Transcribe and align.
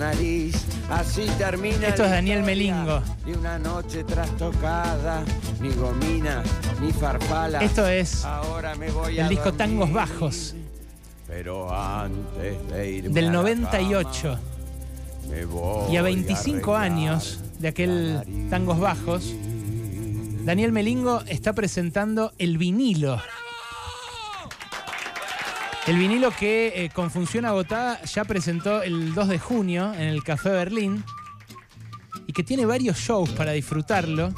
nariz, 0.00 0.56
así 0.88 1.26
termina 1.38 1.88
Esto 1.88 2.04
es 2.04 2.10
Daniel 2.10 2.42
Melingo. 2.42 3.02
De 3.24 3.34
una 3.34 3.58
noche 3.58 4.02
trastocada, 4.02 5.22
ni 5.60 5.70
gomina, 5.74 6.42
ni 6.80 6.90
farfala. 6.90 7.60
Esto 7.60 7.86
es 7.86 8.24
Ahora 8.24 8.74
me 8.74 8.90
voy 8.90 9.18
a 9.18 9.24
el 9.24 9.28
disco. 9.28 9.52
Tangos 9.52 9.92
Bajos 9.92 10.54
Pero 11.28 11.72
antes 11.72 12.68
de 12.68 13.04
a 13.06 13.10
del 13.10 13.26
la 13.26 13.32
98. 13.32 14.22
cama, 14.22 14.40
me 15.30 15.44
voy 15.44 15.92
Y 15.92 15.96
a 15.98 16.02
25 16.02 16.74
arreglar 16.74 16.82
años 16.82 17.40
de 17.58 17.68
aquel. 17.68 18.48
Tangos 18.48 18.80
Bajos, 18.80 19.34
Daniel 20.44 20.72
Melingo 20.72 21.20
está 21.28 21.52
presentando 21.52 22.32
el 22.38 22.56
vinilo. 22.56 23.20
El 25.90 25.98
vinilo 25.98 26.30
que 26.30 26.84
eh, 26.84 26.90
con 26.90 27.10
función 27.10 27.44
agotada 27.46 28.00
ya 28.04 28.22
presentó 28.24 28.80
el 28.80 29.12
2 29.12 29.26
de 29.26 29.40
junio 29.40 29.92
en 29.92 30.02
el 30.02 30.22
Café 30.22 30.50
Berlín 30.50 31.02
y 32.28 32.32
que 32.32 32.44
tiene 32.44 32.64
varios 32.64 32.96
shows 32.96 33.28
para 33.30 33.50
disfrutarlo 33.50 34.32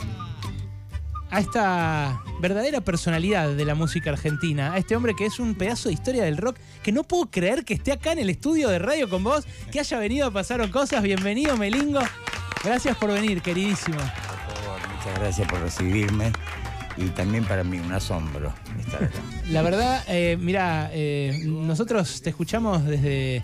a 1.30 1.41
esta 1.41 2.23
verdadera 2.41 2.80
personalidad 2.80 3.51
de 3.51 3.66
la 3.66 3.75
música 3.75 4.09
argentina, 4.09 4.73
a 4.73 4.78
este 4.78 4.97
hombre 4.97 5.15
que 5.15 5.27
es 5.27 5.38
un 5.38 5.55
pedazo 5.55 5.91
de 5.91 5.92
historia 5.92 6.25
del 6.25 6.38
rock, 6.38 6.56
que 6.83 6.91
no 6.91 7.05
puedo 7.05 7.30
creer 7.30 7.66
que 7.66 7.75
esté 7.75 7.92
acá 7.92 8.12
en 8.12 8.20
el 8.20 8.30
estudio 8.30 8.70
de 8.70 8.78
radio 8.78 9.11
con 9.11 9.23
vos, 9.23 9.47
que 9.70 9.78
haya 9.78 9.98
venido 9.98 10.28
a 10.28 10.30
Pasaron 10.30 10.70
Cosas. 10.70 11.03
Bienvenido, 11.03 11.59
Melingo. 11.59 12.00
Gracias 12.64 12.97
por 12.97 13.12
venir, 13.12 13.42
queridísimo. 13.42 13.98
Por 13.98 14.06
favor, 14.06 14.80
muchas 14.97 15.19
gracias 15.20 15.48
por 15.48 15.61
recibirme 15.61 16.33
y 16.96 17.06
también 17.10 17.45
para 17.45 17.64
mí 17.64 17.78
un 17.78 17.92
asombro 17.92 18.52
estar 18.78 19.05
acá. 19.05 19.20
La 19.50 19.62
verdad, 19.62 20.05
eh, 20.09 20.37
mira, 20.41 20.91
eh, 20.92 21.42
nosotros 21.45 22.23
te 22.23 22.30
escuchamos 22.30 22.84
desde, 22.84 23.42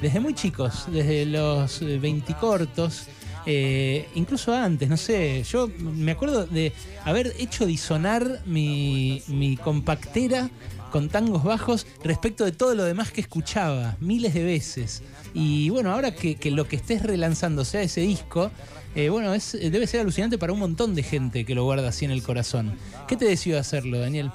desde 0.00 0.20
muy 0.20 0.34
chicos, 0.34 0.86
desde 0.90 1.26
los 1.26 1.82
eh, 1.82 1.98
20 1.98 2.34
cortos, 2.34 3.08
eh, 3.46 4.08
incluso 4.14 4.54
antes, 4.54 4.88
no 4.88 4.96
sé, 4.96 5.42
yo 5.44 5.68
me 5.78 6.12
acuerdo 6.12 6.46
de 6.46 6.72
haber 7.04 7.34
hecho 7.38 7.66
disonar 7.66 8.42
mi, 8.44 9.22
mi 9.28 9.56
compactera 9.56 10.50
con 10.92 11.08
tangos 11.08 11.44
bajos 11.44 11.86
respecto 12.02 12.44
de 12.44 12.52
todo 12.52 12.74
lo 12.74 12.84
demás 12.84 13.12
que 13.12 13.20
escuchaba, 13.20 13.96
miles 14.00 14.34
de 14.34 14.44
veces. 14.44 15.02
Y 15.32 15.70
bueno, 15.70 15.92
ahora 15.92 16.14
que, 16.14 16.34
que 16.34 16.50
lo 16.50 16.66
que 16.66 16.76
estés 16.76 17.02
relanzando 17.02 17.64
sea 17.64 17.82
ese 17.82 18.00
disco, 18.00 18.50
eh, 18.94 19.08
bueno, 19.08 19.34
es, 19.34 19.52
debe 19.52 19.86
ser 19.86 20.00
alucinante 20.00 20.38
para 20.38 20.52
un 20.52 20.58
montón 20.58 20.94
de 20.94 21.02
gente 21.02 21.44
que 21.44 21.54
lo 21.54 21.64
guarda 21.64 21.88
así 21.88 22.04
en 22.04 22.10
el 22.10 22.22
corazón. 22.22 22.76
¿Qué 23.06 23.16
te 23.16 23.24
decidió 23.24 23.58
hacerlo, 23.58 24.00
Daniel? 24.00 24.30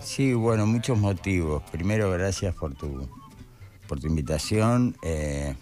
Sí, 0.00 0.32
bueno, 0.32 0.66
muchos 0.66 0.98
motivos. 0.98 1.62
Primero, 1.70 2.10
gracias 2.10 2.54
por 2.54 2.74
tu, 2.74 3.08
por 3.86 4.00
tu 4.00 4.08
invitación. 4.08 4.96
Eh, 5.02 5.54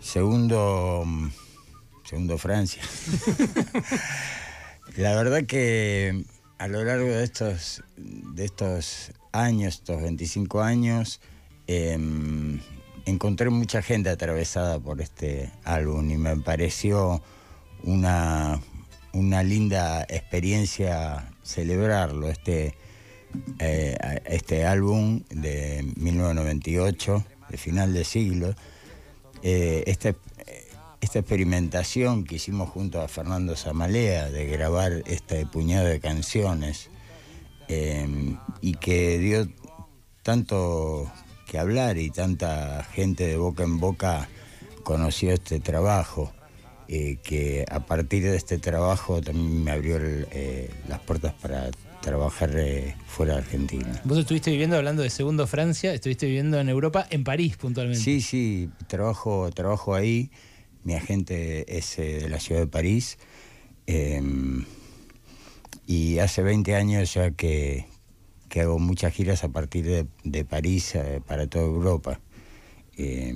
segundo, 0.00 1.02
mm, 1.04 1.28
segundo, 2.04 2.38
Francia. 2.38 2.82
La 4.96 5.16
verdad 5.16 5.44
que 5.44 6.24
a 6.58 6.68
lo 6.68 6.84
largo 6.84 7.08
de 7.08 7.24
estos, 7.24 7.82
de 7.96 8.44
estos 8.44 9.10
años, 9.32 9.74
estos 9.74 10.00
25 10.00 10.62
años, 10.62 11.20
em, 11.66 12.60
encontré 13.04 13.50
mucha 13.50 13.82
gente 13.82 14.10
atravesada 14.10 14.78
por 14.78 15.00
este 15.00 15.50
álbum 15.64 16.10
y 16.10 16.16
me 16.16 16.36
pareció 16.36 17.22
una, 17.82 18.60
una 19.12 19.42
linda 19.42 20.02
experiencia 20.08 21.30
celebrarlo, 21.42 22.28
este, 22.28 22.74
eh, 23.58 23.96
este 24.24 24.66
álbum 24.66 25.22
de 25.30 25.84
1998, 25.96 27.24
de 27.50 27.56
final 27.58 27.92
de 27.92 28.04
siglo, 28.04 28.54
eh, 29.42 29.84
este, 29.86 30.16
esta 31.04 31.18
experimentación 31.18 32.24
que 32.24 32.36
hicimos 32.36 32.70
junto 32.70 33.02
a 33.02 33.08
Fernando 33.08 33.54
Zamalea 33.56 34.30
de 34.30 34.46
grabar 34.46 35.02
este 35.06 35.44
puñado 35.44 35.86
de 35.86 36.00
canciones 36.00 36.88
eh, 37.68 38.36
y 38.62 38.72
que 38.74 39.18
dio 39.18 39.46
tanto 40.22 41.12
que 41.54 41.60
hablar 41.60 41.98
y 41.98 42.10
tanta 42.10 42.82
gente 42.82 43.28
de 43.28 43.36
boca 43.36 43.62
en 43.62 43.78
boca 43.78 44.28
conoció 44.82 45.32
este 45.32 45.60
trabajo, 45.60 46.32
eh, 46.88 47.18
que 47.22 47.64
a 47.70 47.86
partir 47.86 48.24
de 48.24 48.36
este 48.36 48.58
trabajo 48.58 49.22
también 49.22 49.62
me 49.62 49.70
abrió 49.70 49.98
el, 49.98 50.26
eh, 50.32 50.68
las 50.88 50.98
puertas 50.98 51.32
para 51.34 51.70
trabajar 52.00 52.50
eh, 52.56 52.96
fuera 53.06 53.34
de 53.34 53.38
Argentina. 53.38 54.02
Vos 54.02 54.18
estuviste 54.18 54.50
viviendo, 54.50 54.76
hablando 54.76 55.04
de 55.04 55.10
Segundo 55.10 55.46
Francia, 55.46 55.94
estuviste 55.94 56.26
viviendo 56.26 56.58
en 56.58 56.68
Europa, 56.68 57.06
en 57.08 57.22
París 57.22 57.56
puntualmente. 57.56 58.02
Sí, 58.02 58.20
sí, 58.20 58.68
trabajo, 58.88 59.48
trabajo 59.52 59.94
ahí. 59.94 60.32
Mi 60.82 60.94
agente 60.94 61.78
es 61.78 61.96
eh, 62.00 62.18
de 62.22 62.28
la 62.30 62.40
ciudad 62.40 62.62
de 62.62 62.66
París. 62.66 63.16
eh, 63.86 64.20
y 65.86 66.18
hace 66.18 66.42
20 66.42 66.74
años 66.74 67.14
ya 67.14 67.30
que, 67.30 67.86
que 68.54 68.60
hago 68.60 68.78
muchas 68.78 69.12
giras 69.12 69.42
a 69.42 69.48
partir 69.48 70.06
de, 70.22 70.44
París 70.44 70.94
eh, 70.94 71.20
para 71.26 71.48
toda 71.48 71.64
Europa. 71.64 72.20
Eh, 72.96 73.34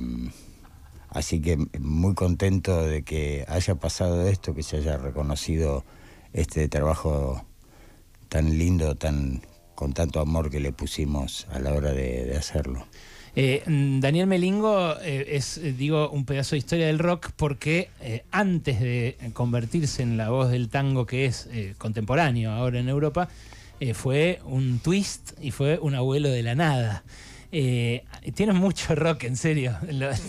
así 1.09 1.41
que 1.41 1.57
muy 1.81 2.15
contento 2.15 2.87
de 2.87 3.03
que 3.03 3.45
haya 3.49 3.75
pasado 3.75 4.29
esto, 4.29 4.55
que 4.55 4.63
se 4.63 4.77
haya 4.77 4.97
reconocido 4.97 5.85
este 6.33 6.69
trabajo 6.69 7.45
tan 8.29 8.59
lindo, 8.59 8.95
tan 8.95 9.43
con 9.75 9.93
tanto 9.93 10.21
amor 10.21 10.51
que 10.51 10.61
le 10.61 10.71
pusimos 10.71 11.49
a 11.51 11.59
la 11.59 11.73
hora 11.73 11.93
de, 11.93 12.37
hacerlo. 12.37 12.87
Eh, 13.35 13.65
Daniel 13.67 14.29
Melingo 14.29 14.95
eh, 15.03 15.31
es, 15.31 15.61
digo, 15.77 16.11
un 16.11 16.27
pedazo 16.27 16.55
de 16.55 16.59
historia 16.59 16.87
del 16.87 17.01
rock 17.01 17.33
porque 17.35 17.91
antes 18.31 18.79
de 18.79 19.17
convertirse 19.33 20.05
en 20.05 20.17
la 20.17 20.31
voz 20.31 20.53
del 20.53 20.69
tango 20.69 21.07
que 21.07 21.25
es 21.25 21.49
contemporáneo 21.77 22.53
ahora 22.53 22.79
en 22.79 22.89
Europa, 22.89 23.29
eh, 23.81 23.95
fue 23.95 24.41
un 24.45 24.79
twist 24.79 25.33
y 25.41 25.51
fue 25.51 25.79
un 25.79 25.95
abuelo 25.95 26.29
de 26.29 26.43
la 26.43 26.55
nada. 26.55 27.05
Eh, 27.51 28.05
tiene 28.35 28.53
mucho 28.53 28.95
rock, 28.95 29.25
en 29.25 29.37
serio. 29.37 29.77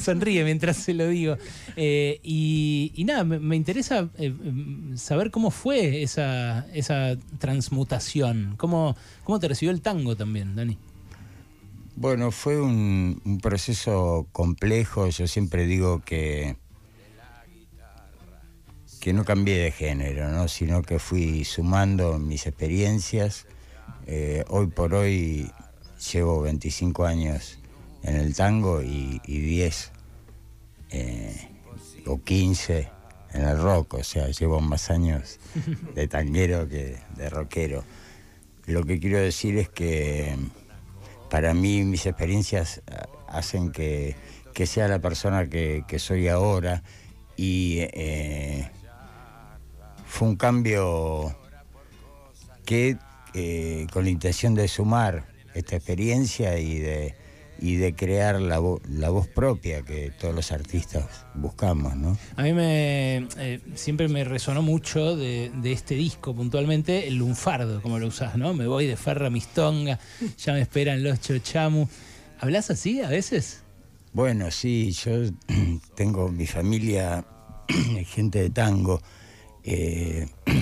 Sonríe 0.03 0.43
mientras 0.43 0.77
se 0.77 0.93
lo 0.93 1.07
digo. 1.07 1.37
Eh, 1.75 2.19
y, 2.23 3.03
nada, 3.05 3.23
me, 3.23 3.39
me 3.39 3.55
interesa 3.55 4.09
eh, 4.17 4.29
mm, 4.29 4.97
saber 4.97 5.31
cómo 5.31 5.51
fue 5.51 6.01
esa, 6.01 6.65
esa 6.73 7.17
transmutación. 7.39 8.55
¿Cómo, 8.57 8.95
¿Cómo 9.23 9.39
te 9.39 9.47
recibió 9.47 9.71
el 9.71 9.81
tango 9.81 10.15
también, 10.15 10.55
Dani? 10.55 10.77
Bueno, 11.95 12.31
fue 12.31 12.61
un, 12.61 13.21
un 13.25 13.39
proceso 13.39 14.27
complejo. 14.31 15.09
Yo 15.09 15.27
siempre 15.27 15.65
digo 15.67 16.01
que, 16.05 16.55
que 18.99 19.13
no 19.13 19.23
cambié 19.23 19.57
de 19.57 19.71
género, 19.71 20.29
¿no? 20.29 20.47
sino 20.47 20.81
que 20.81 20.99
fui 20.99 21.45
sumando 21.45 22.19
mis 22.19 22.45
experiencias. 22.47 23.45
Eh, 24.07 24.43
hoy 24.49 24.67
por 24.67 24.93
hoy 24.93 25.51
llevo 26.11 26.41
25 26.41 27.05
años 27.05 27.59
en 28.03 28.15
el 28.15 28.35
tango 28.35 28.81
y, 28.81 29.21
y 29.25 29.39
10 29.39 29.91
eh, 30.91 31.49
o 32.05 32.21
15 32.21 32.89
en 33.33 33.41
el 33.41 33.61
rock, 33.61 33.95
o 33.95 34.03
sea, 34.03 34.27
llevo 34.29 34.59
más 34.59 34.89
años 34.89 35.39
de 35.95 36.07
tanguero 36.07 36.67
que 36.67 36.97
de 37.15 37.29
rockero. 37.29 37.83
Lo 38.65 38.83
que 38.83 38.99
quiero 38.99 39.19
decir 39.19 39.57
es 39.57 39.69
que 39.69 40.35
para 41.29 41.53
mí 41.53 41.83
mis 41.83 42.05
experiencias 42.05 42.81
ah, 42.91 43.07
hacen 43.27 43.71
que, 43.71 44.15
que 44.53 44.65
sea 44.65 44.87
la 44.87 44.99
persona 44.99 45.47
que, 45.47 45.83
soy 45.99 46.27
ahora 46.27 46.83
y 47.37 47.77
eh, 47.79 48.69
fue 50.19 50.27
un 50.27 50.35
cambio 50.35 51.33
que 52.65 52.97
eh, 53.33 53.87
con 53.93 54.03
la 54.03 54.09
intención 54.09 54.53
de 54.53 54.67
sumar 54.67 55.25
esta 55.53 55.77
experiencia 55.77 56.59
y 56.59 56.77
de, 56.79 57.15
y 57.57 57.77
de 57.77 57.95
crear 57.95 58.41
la, 58.41 58.59
vo- 58.59 58.81
la 58.89 59.11
voz 59.11 59.27
propia 59.29 59.81
que 59.81 60.11
todos 60.19 60.35
los 60.35 60.51
artistas 60.51 61.05
buscamos, 61.35 61.95
¿no? 61.95 62.17
A 62.35 62.43
mí 62.43 62.51
me 62.51 63.29
eh, 63.37 63.61
siempre 63.75 64.09
me 64.09 64.25
resonó 64.25 64.61
mucho 64.61 65.15
de, 65.15 65.51
de 65.55 65.71
este 65.71 65.95
disco 65.95 66.35
puntualmente 66.35 67.07
el 67.07 67.15
lunfardo, 67.15 67.81
como 67.81 67.97
lo 67.97 68.07
usás, 68.07 68.35
¿no? 68.35 68.53
Me 68.53 68.67
voy 68.67 68.87
de 68.87 68.97
farra 68.97 69.27
a 69.27 69.29
mistonga, 69.29 69.99
ya 70.37 70.51
me 70.51 70.59
esperan 70.59 71.01
los 71.01 71.21
chochamu. 71.21 71.87
¿Hablas 72.41 72.69
así 72.71 72.99
a 73.01 73.07
veces? 73.07 73.61
Bueno, 74.11 74.51
sí, 74.51 74.91
yo 74.91 75.11
tengo 75.95 76.27
mi 76.27 76.45
familia, 76.45 77.23
gente 78.05 78.41
de 78.41 78.49
tango, 78.49 79.01
eh, 79.63 80.27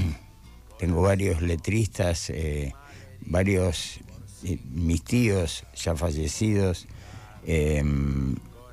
tengo 0.78 1.02
varios 1.02 1.42
letristas, 1.42 2.30
eh, 2.30 2.74
varios, 3.22 4.00
eh, 4.44 4.60
mis 4.72 5.04
tíos 5.04 5.64
ya 5.76 5.96
fallecidos, 5.96 6.88
eh, 7.46 7.84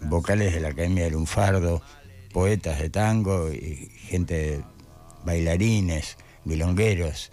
vocales 0.03 0.53
de 0.53 0.61
la 0.61 0.69
Academia 0.69 1.05
del 1.05 1.15
Lunfardo, 1.15 1.83
poetas 2.33 2.81
de 2.81 2.91
tango, 2.91 3.51
y 3.53 3.91
gente, 4.09 4.63
bailarines, 5.25 6.17
milongueros. 6.45 7.31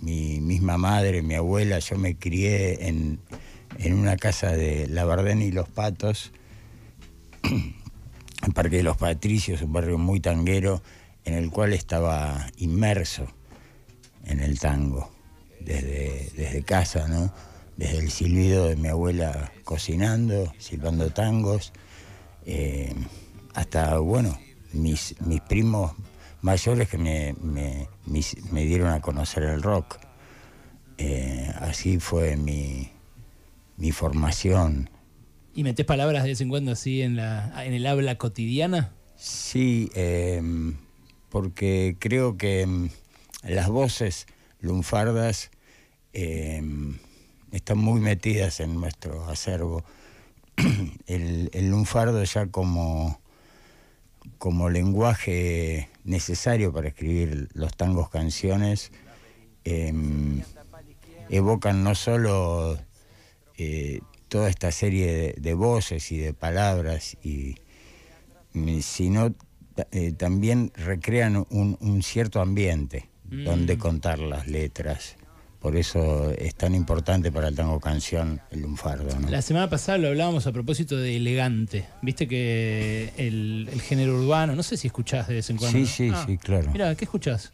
mi 0.00 0.40
misma 0.40 0.78
madre, 0.78 1.22
mi 1.22 1.34
abuela, 1.34 1.78
yo 1.78 1.96
me 1.96 2.16
crié 2.16 2.88
en, 2.88 3.20
en 3.78 3.94
una 3.94 4.16
casa 4.16 4.50
de 4.50 4.88
Labardén 4.88 5.42
y 5.42 5.52
Los 5.52 5.68
Patos, 5.68 6.32
el 7.42 8.52
Parque 8.52 8.78
de 8.78 8.82
los 8.82 8.96
Patricios, 8.96 9.62
un 9.62 9.72
barrio 9.72 9.98
muy 9.98 10.18
tanguero, 10.18 10.82
en 11.24 11.34
el 11.34 11.50
cual 11.50 11.72
estaba 11.72 12.46
inmerso 12.56 13.26
en 14.24 14.40
el 14.40 14.58
tango, 14.58 15.10
desde, 15.60 16.30
desde 16.36 16.62
casa, 16.62 17.08
¿no? 17.08 17.32
Desde 17.76 17.98
el 17.98 18.10
silbido 18.10 18.68
de 18.68 18.76
mi 18.76 18.88
abuela 18.88 19.52
cocinando, 19.64 20.52
silbando 20.58 21.10
tangos, 21.10 21.72
eh, 22.46 22.94
hasta, 23.54 23.98
bueno, 23.98 24.38
mis, 24.72 25.14
mis 25.20 25.40
primos 25.40 25.92
mayores 26.40 26.88
que 26.88 26.98
me, 26.98 27.34
me, 27.40 27.88
me, 28.06 28.64
dieron 28.64 28.88
a 28.88 29.00
conocer 29.00 29.44
el 29.44 29.62
rock. 29.62 29.98
Eh, 30.98 31.50
así 31.60 31.98
fue 31.98 32.36
mi, 32.36 32.90
mi 33.76 33.92
formación. 33.92 34.90
¿Y 35.54 35.64
metés 35.64 35.86
palabras 35.86 36.22
de 36.22 36.30
vez 36.30 36.40
en 36.40 36.48
cuando 36.48 36.72
así 36.72 37.02
en, 37.02 37.16
la, 37.16 37.64
en 37.64 37.74
el 37.74 37.86
habla 37.86 38.16
cotidiana? 38.16 38.92
Sí, 39.16 39.90
em, 39.94 40.76
porque 41.32 41.96
creo 41.98 42.36
que 42.36 42.60
em, 42.60 42.90
las 43.42 43.68
voces 43.68 44.26
lunfardas 44.60 45.50
em, 46.12 46.98
están 47.50 47.78
muy 47.78 48.00
metidas 48.00 48.60
en 48.60 48.78
nuestro 48.78 49.28
acervo. 49.28 49.82
El, 51.06 51.50
el 51.52 51.70
lunfardo 51.70 52.22
ya 52.22 52.46
como, 52.46 53.20
como 54.38 54.68
lenguaje 54.70 55.88
necesario 56.04 56.72
para 56.72 56.88
escribir 56.88 57.48
los 57.54 57.74
tangos 57.74 58.10
canciones 58.10 58.92
evocan 61.28 61.82
no 61.82 61.94
solo 61.94 62.78
eh, 63.56 64.00
toda 64.28 64.48
esta 64.48 64.72
serie 64.72 65.34
de, 65.36 65.54
voces 65.54 66.10
y 66.12 66.18
de 66.18 66.34
palabras, 66.34 67.16
y, 67.22 67.56
sino 68.80 69.34
eh, 69.90 70.12
también 70.12 70.72
recrean 70.74 71.46
un, 71.50 72.02
cierto 72.02 72.40
ambiente 72.40 73.08
donde 73.24 73.76
mm. 73.76 73.78
contar 73.78 74.18
las 74.18 74.46
letras. 74.46 75.16
Por 75.62 75.76
eso 75.76 76.32
es 76.32 76.56
tan 76.56 76.74
importante 76.74 77.30
para 77.30 77.46
el 77.46 77.54
tango 77.54 77.78
canción 77.78 78.40
el 78.50 78.62
lunfardo. 78.62 79.16
La 79.30 79.42
semana 79.42 79.70
pasada 79.70 79.96
lo 79.96 80.08
hablábamos 80.08 80.48
a 80.48 80.52
propósito 80.52 80.96
de 80.96 81.16
elegante. 81.16 81.84
Viste 82.02 82.26
que 82.26 83.12
el, 83.16 83.68
género 83.80 84.16
urbano, 84.16 84.56
no 84.56 84.64
sé 84.64 84.76
si 84.76 84.88
escuchás 84.88 85.28
de 85.28 85.34
vez 85.34 85.48
en 85.50 85.58
cuando. 85.58 85.78
Sí, 85.78 85.86
sí, 85.86 86.10
ah, 86.12 86.24
sí, 86.26 86.36
claro. 86.36 86.68
Mira, 86.72 86.92
¿qué 86.96 87.04
escuchás? 87.04 87.52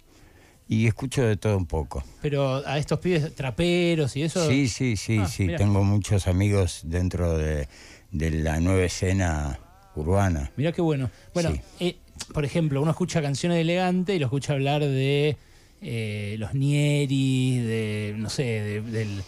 Y 0.68 0.86
escucho 0.86 1.22
de 1.22 1.36
todo 1.36 1.58
un 1.58 1.66
poco. 1.66 2.02
Pero 2.22 2.66
a 2.66 2.78
estos 2.78 2.98
pibes 2.98 3.34
traperos 3.34 4.16
y 4.16 4.22
eso. 4.22 4.48
Sí, 4.48 4.68
sí, 4.68 4.96
sí, 4.96 5.18
ah, 5.18 5.26
sí. 5.26 5.48
Tengo 5.58 5.84
muchos 5.84 6.28
amigos 6.28 6.80
dentro 6.84 7.36
de, 7.36 7.68
la 8.10 8.58
nueva 8.60 8.84
escena 8.84 9.60
urbana. 10.00 10.50
Mira 10.56 10.72
qué 10.72 10.82
bueno. 10.82 11.10
Bueno, 11.34 11.52
eh, 11.80 11.96
por 12.32 12.44
ejemplo, 12.44 12.82
uno 12.82 12.90
escucha 12.90 13.22
canciones 13.22 13.56
de 13.56 13.62
elegante 13.62 14.14
y 14.14 14.18
lo 14.18 14.26
escucha 14.26 14.52
hablar 14.54 14.82
de 14.82 15.36
eh, 15.80 16.36
los 16.38 16.54
Nieri, 16.54 17.58
de, 17.58 18.14
no 18.16 18.30
sé, 18.30 18.42
de, 18.42 18.82
del, 18.82 19.22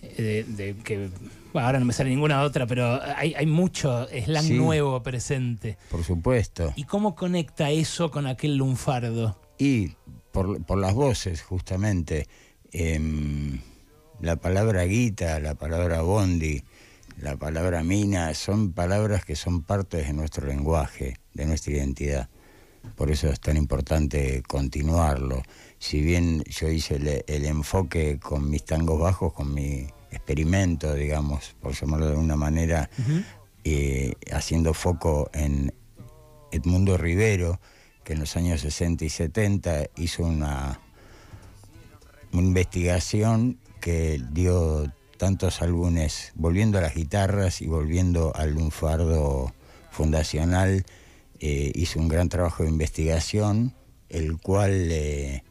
de, 0.00 0.76
que 0.84 1.08
ahora 1.54 1.78
no 1.78 1.86
me 1.86 1.92
sale 1.92 2.10
ninguna 2.10 2.42
otra, 2.42 2.66
pero 2.66 3.00
hay, 3.16 3.34
hay 3.34 3.46
mucho 3.46 4.06
slang 4.24 4.56
nuevo 4.56 5.02
presente. 5.02 5.78
Por 5.90 6.04
supuesto. 6.04 6.72
¿Y 6.76 6.84
cómo 6.84 7.14
conecta 7.14 7.70
eso 7.70 8.10
con 8.10 8.26
aquel 8.26 8.56
lunfardo? 8.56 9.40
Y 9.58 9.92
por, 10.32 10.78
las 10.78 10.94
voces, 10.94 11.42
justamente. 11.42 12.28
Em, 12.72 13.60
la 14.20 14.36
palabra 14.36 14.84
guita, 14.84 15.40
la 15.40 15.54
palabra 15.54 16.02
bondi, 16.02 16.62
la 17.16 17.36
palabra 17.36 17.82
mina, 17.82 18.32
son 18.34 18.72
palabras 18.72 19.24
que 19.24 19.36
son 19.36 19.62
parte 19.62 19.98
de 19.98 20.12
nuestro 20.12 20.46
lenguaje, 20.46 21.16
de 21.34 21.46
nuestra 21.46 21.72
identidad. 21.72 22.28
Por 22.94 23.10
eso 23.10 23.28
es 23.28 23.40
tan 23.40 23.56
importante 23.56 24.42
continuarlo. 24.46 25.42
Si 25.78 26.00
bien 26.00 26.42
yo 26.44 26.68
hice 26.68 26.96
el, 27.26 27.44
enfoque 27.44 28.18
con 28.18 28.48
mis 28.48 28.64
tangos 28.64 29.00
bajos, 29.00 29.32
con 29.32 29.52
mi 29.52 29.86
experimento, 30.10 30.94
digamos, 30.94 31.56
por 31.60 31.72
llamarlo 31.72 32.06
de 32.06 32.12
alguna 32.12 32.36
manera, 32.36 32.88
eh, 33.64 34.14
haciendo 34.32 34.72
foco 34.72 35.30
en 35.34 35.74
Edmundo 36.52 36.96
Rivero, 36.96 37.60
que 38.04 38.12
en 38.12 38.20
los 38.20 38.36
años 38.36 38.60
60 38.60 39.04
y 39.04 39.08
70 39.08 39.86
hizo 39.96 40.22
una, 40.22 40.80
investigación 42.32 43.58
que 43.80 44.22
dio 44.30 44.92
tantos 45.16 45.62
álbumes, 45.62 46.32
volviendo 46.34 46.78
a 46.78 46.80
las 46.82 46.94
guitarras 46.94 47.62
y 47.62 47.66
volviendo 47.66 48.34
al 48.34 48.52
lunfardo 48.54 49.52
fundacional, 49.90 50.84
eh, 51.40 51.72
hizo 51.74 51.98
un 52.00 52.08
gran 52.08 52.28
trabajo 52.28 52.62
de 52.62 52.70
investigación, 52.70 53.74
el 54.08 54.38
cual 54.38 54.70
eh, 54.72 55.42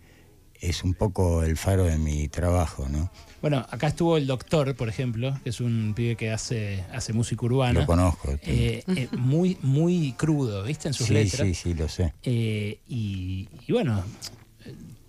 es 0.61 0.83
un 0.83 0.93
poco 0.93 1.43
el 1.43 1.57
faro 1.57 1.83
de 1.85 1.97
mi 1.97 2.27
trabajo, 2.27 2.87
¿no? 2.89 3.11
Bueno, 3.41 3.65
acá 3.69 3.87
estuvo 3.87 4.17
el 4.17 4.25
doctor, 4.25 4.75
por 4.75 4.89
ejemplo, 4.89 5.37
que 5.43 5.51
es 5.51 5.61
un 5.61 5.93
pibe 5.95 6.15
que 6.15 6.31
hace, 6.31 6.83
hace 6.91 7.13
música 7.13 7.45
urbana. 7.45 7.81
Lo 7.81 7.85
conozco. 7.85 8.31
Eh, 8.41 8.83
eh, 8.87 9.07
muy, 9.17 9.57
muy 9.61 10.13
crudo, 10.13 10.63
¿viste? 10.63 10.87
En 10.87 10.95
sus 10.95 11.09
letras. 11.11 11.47
Sí, 11.47 11.53
sí, 11.53 11.73
lo 11.75 11.87
sé. 11.87 12.13
Eh, 12.23 12.79
y, 12.87 13.47
bueno, 13.69 14.03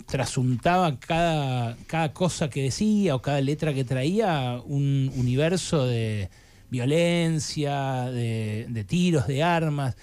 trasuntaba 0.07 0.99
cada, 0.99 1.77
cada 1.87 2.13
cosa 2.13 2.49
que 2.49 2.63
decía 2.63 3.15
o 3.15 3.23
cada 3.23 3.41
letra 3.41 3.75
que 3.75 3.85
traía 3.85 4.61
un 4.65 5.13
universo 5.17 5.87
de 5.87 6.31
violencia, 6.71 8.05
de 8.05 8.85
tiros, 8.89 9.27
de 9.27 9.43
armas 9.43 9.97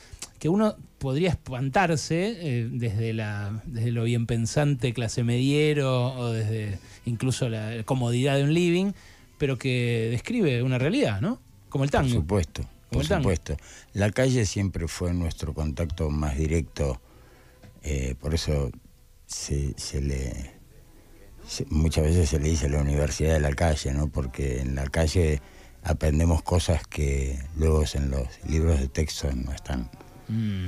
que 0.43 0.49
uno 0.49 0.75
podría 0.97 1.29
espantarse 1.29 2.35
eh, 2.37 2.67
desde, 2.69 3.13
la, 3.13 3.61
desde 3.65 3.93
lo 3.93 4.03
bien 4.03 4.25
pensante 4.25 4.93
clase 4.93 5.23
mediero 5.23 6.13
o 6.13 6.33
desde 6.33 6.79
incluso 7.05 7.47
la 7.47 7.81
comodidad 7.85 8.35
de 8.35 8.43
un 8.43 8.53
living, 8.53 8.91
pero 9.37 9.57
que 9.57 10.09
describe 10.11 10.61
una 10.61 10.77
realidad, 10.77 11.21
¿no? 11.21 11.39
Como 11.69 11.85
el 11.85 11.91
tango. 11.91 12.09
Por 12.09 12.17
supuesto, 12.17 12.65
por 12.89 13.05
supuesto. 13.05 13.55
La 13.93 14.11
calle 14.11 14.45
siempre 14.45 14.89
fue 14.89 15.13
nuestro 15.13 15.53
contacto 15.53 16.09
más 16.09 16.37
directo, 16.37 16.99
eh, 17.81 18.15
por 18.19 18.33
eso 18.33 18.69
se, 19.33 20.01
le... 20.01 20.51
muchas 21.69 22.05
veces 22.05 22.29
se 22.29 22.39
le 22.39 22.49
dice 22.49 22.69
la 22.69 22.81
universidad 22.81 23.33
de 23.33 23.39
la 23.39 23.53
calle, 23.53 23.93
¿no? 23.93 24.07
Porque 24.07 24.61
en 24.61 24.75
la 24.75 24.85
calle 24.87 25.41
aprendemos 25.83 26.41
cosas 26.43 26.87
que 26.87 27.39
luego 27.57 27.83
en 27.93 28.11
los 28.11 28.27
libros 28.47 28.79
de 28.79 28.87
texto 28.87 29.29
no 29.33 29.51
están. 29.51 29.89
Mm. 30.27 30.67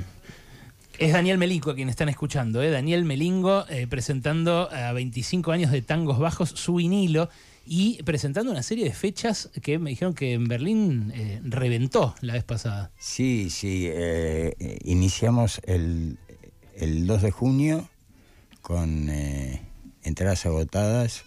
Es 0.98 1.12
Daniel 1.12 1.36
Melingo 1.36 1.70
a 1.70 1.74
quien 1.74 1.90
están 1.90 2.08
escuchando, 2.08 2.62
¿eh? 2.62 2.70
Daniel 2.70 3.04
Melingo 3.04 3.66
eh, 3.68 3.86
presentando 3.86 4.70
a 4.70 4.92
25 4.92 5.52
años 5.52 5.70
de 5.70 5.82
tangos 5.82 6.18
bajos 6.18 6.50
su 6.50 6.76
vinilo 6.76 7.28
y 7.66 8.02
presentando 8.04 8.50
una 8.50 8.62
serie 8.62 8.84
de 8.84 8.92
fechas 8.92 9.50
que 9.60 9.78
me 9.78 9.90
dijeron 9.90 10.14
que 10.14 10.32
en 10.32 10.48
Berlín 10.48 11.12
eh, 11.14 11.40
reventó 11.44 12.14
la 12.22 12.34
vez 12.34 12.44
pasada. 12.44 12.92
Sí, 12.98 13.50
sí, 13.50 13.90
iniciamos 14.84 15.60
el, 15.66 16.18
el, 16.76 17.06
2 17.06 17.22
de 17.22 17.30
junio 17.30 17.88
con 18.66 19.08
entradas 20.02 20.44
agotadas. 20.44 21.24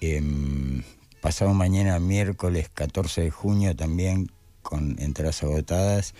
Em, 0.00 0.82
pasado 1.20 1.54
mañana, 1.54 2.00
miércoles 2.00 2.68
14 2.74 3.20
de 3.20 3.30
junio, 3.30 3.76
también 3.76 4.32
con 4.62 5.00
entradas 5.00 5.44
agotadas. 5.44 6.14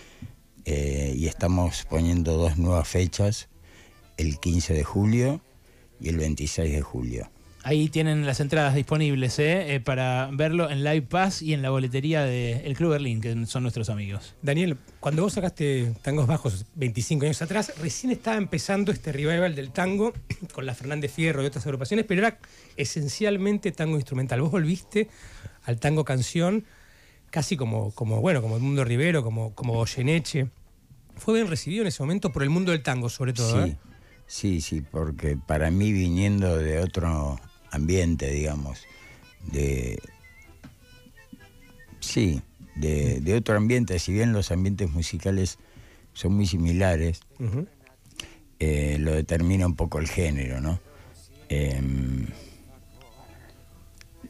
Eh, 0.64 1.14
y 1.16 1.26
estamos 1.26 1.84
poniendo 1.90 2.36
dos 2.36 2.58
nuevas 2.58 2.86
fechas, 2.86 3.48
el 4.18 4.38
15 4.38 4.72
de 4.74 4.84
julio 4.84 5.40
y 5.98 6.10
el 6.10 6.16
26 6.16 6.72
de 6.72 6.80
julio. 6.80 7.28
Ahí 7.66 7.88
tienen 7.88 8.24
las 8.26 8.38
entradas 8.38 8.76
disponibles 8.76 9.40
¿eh? 9.40 9.74
Eh, 9.74 9.80
para 9.80 10.30
verlo 10.32 10.70
en 10.70 10.84
Live 10.84 11.02
Pass 11.02 11.42
y 11.42 11.52
en 11.52 11.62
la 11.62 11.70
boletería 11.70 12.22
del 12.22 12.76
Club 12.76 12.92
Berlín, 12.92 13.20
que 13.20 13.44
son 13.46 13.64
nuestros 13.64 13.88
amigos. 13.90 14.36
Daniel, 14.40 14.78
cuando 15.00 15.22
vos 15.22 15.32
sacaste 15.32 15.92
Tangos 16.00 16.28
Bajos 16.28 16.64
25 16.76 17.24
años 17.24 17.42
atrás, 17.42 17.72
recién 17.80 18.12
estaba 18.12 18.36
empezando 18.36 18.92
este 18.92 19.10
revival 19.10 19.56
del 19.56 19.72
tango 19.72 20.12
con 20.54 20.64
la 20.64 20.76
Fernández 20.76 21.12
Fierro 21.12 21.42
y 21.42 21.46
otras 21.46 21.66
agrupaciones, 21.66 22.06
pero 22.06 22.20
era 22.20 22.38
esencialmente 22.76 23.72
tango 23.72 23.96
instrumental. 23.96 24.42
Vos 24.42 24.52
volviste 24.52 25.08
al 25.64 25.80
tango 25.80 26.04
canción 26.04 26.66
casi 27.30 27.56
como, 27.56 27.90
como 27.90 28.20
bueno, 28.20 28.42
como 28.42 28.54
el 28.54 28.62
mundo 28.62 28.84
Rivero, 28.84 29.24
como, 29.24 29.56
como 29.56 29.72
Goyeneche. 29.72 30.50
Fue 31.16 31.34
bien 31.34 31.48
recibido 31.48 31.82
en 31.82 31.88
ese 31.88 32.00
momento 32.00 32.30
por 32.30 32.44
el 32.44 32.50
mundo 32.50 32.70
del 32.70 32.84
tango, 32.84 33.08
sobre 33.08 33.32
todo. 33.32 33.64
Sí, 33.64 33.70
¿eh? 33.70 33.76
sí, 34.28 34.60
sí, 34.60 34.82
porque 34.82 35.36
para 35.36 35.72
mí 35.72 35.90
viniendo 35.90 36.56
de 36.56 36.78
otro 36.78 37.40
ambiente, 37.70 38.30
digamos, 38.30 38.80
de. 39.52 40.00
Sí, 42.00 42.42
de, 42.76 43.34
otro 43.34 43.56
ambiente, 43.56 43.98
si 43.98 44.12
bien 44.12 44.32
los 44.32 44.50
ambientes 44.50 44.90
musicales 44.90 45.58
son 46.12 46.34
muy 46.34 46.46
similares, 46.46 47.20
eh, 48.60 48.96
lo 49.00 49.12
determina 49.12 49.66
un 49.66 49.74
poco 49.74 49.98
el 49.98 50.08
género, 50.08 50.60
¿no? 50.60 50.78
Em, 51.48 52.26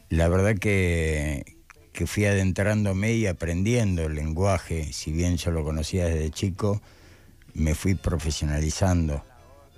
la 0.09 0.28
verdad 0.28 0.57
que, 0.57 1.57
que 1.93 2.07
fui 2.07 2.25
adentrándome 2.25 3.12
y 3.14 3.26
aprendiendo 3.26 4.05
el 4.05 4.14
lenguaje, 4.14 4.93
si 4.93 5.12
bien 5.12 5.37
yo 5.37 5.50
lo 5.50 5.64
conocía 5.64 6.07
desde 6.07 6.31
chico, 6.31 6.81
me 7.55 7.75
fui 7.75 7.95
profesionalizando 7.95 9.25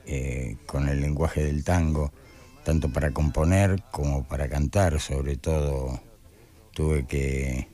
eh, 0.04 0.56
con 0.66 0.88
el 0.88 1.00
lenguaje 1.00 1.44
del 1.44 1.62
tango, 1.62 2.12
tanto 2.68 2.92
para 2.92 3.12
componer 3.12 3.82
como 3.90 4.24
para 4.24 4.46
cantar, 4.46 5.00
sobre 5.00 5.36
todo 5.36 6.02
tuve 6.74 7.06
que, 7.06 7.66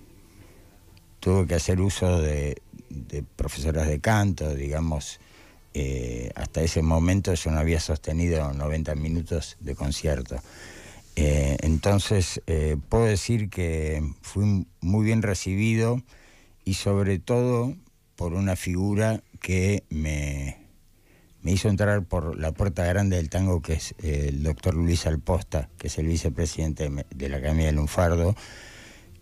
tuve 1.18 1.48
que 1.48 1.56
hacer 1.56 1.80
uso 1.80 2.22
de, 2.22 2.62
profesoras 3.34 3.88
de 3.88 3.98
canto, 3.98 4.54
digamos, 4.54 5.18
eh, 5.74 6.30
hasta 6.36 6.62
ese 6.62 6.80
momento 6.82 7.34
yo 7.34 7.50
no 7.50 7.58
había 7.58 7.80
sostenido 7.80 8.52
90 8.52 8.94
minutos 8.94 9.56
de 9.58 9.74
concierto. 9.74 10.36
Eh, 11.16 11.56
entonces, 11.62 12.40
eh, 12.46 12.76
puedo 12.88 13.06
decir 13.06 13.50
que 13.50 14.00
fui 14.22 14.64
muy 14.80 15.04
bien 15.04 15.22
recibido 15.22 16.04
y 16.64 16.74
sobre 16.74 17.18
todo 17.18 17.74
por 18.14 18.32
una 18.32 18.54
figura 18.54 19.24
que 19.40 19.82
me, 19.90 20.63
me 21.44 21.52
hizo 21.52 21.68
entrar 21.68 22.02
por 22.04 22.38
la 22.40 22.52
puerta 22.52 22.86
grande 22.86 23.16
del 23.16 23.28
tango, 23.28 23.60
que 23.60 23.74
es 23.74 23.94
el 24.02 24.42
doctor 24.42 24.74
Luis 24.74 25.06
Alposta, 25.06 25.68
que 25.76 25.88
es 25.88 25.98
el 25.98 26.06
vicepresidente 26.06 26.90
de 27.14 27.28
la 27.28 27.36
Academia 27.36 27.66
del 27.66 27.76
Lunfardo, 27.76 28.34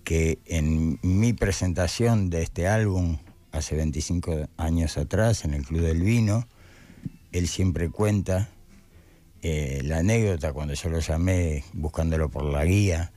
que 0.04 0.38
en 0.46 1.00
mi 1.02 1.32
presentación 1.32 2.30
de 2.30 2.42
este 2.42 2.68
álbum, 2.68 3.18
hace 3.50 3.74
25 3.74 4.48
años 4.56 4.98
atrás, 4.98 5.44
en 5.44 5.52
el 5.52 5.64
Club 5.64 5.80
del 5.80 6.00
Vino, 6.00 6.46
él 7.32 7.48
siempre 7.48 7.90
cuenta 7.90 8.50
eh, 9.42 9.80
la 9.82 9.98
anécdota 9.98 10.52
cuando 10.52 10.74
yo 10.74 10.90
lo 10.90 11.00
llamé 11.00 11.64
buscándolo 11.72 12.28
por 12.28 12.44
la 12.44 12.64
guía, 12.64 13.10